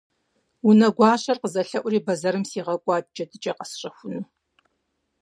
[0.67, 4.25] Унэгуащэр къызэлъэӀури бэзэрым сигъэкӀуат джэдыкӀэ къэсщэхуну.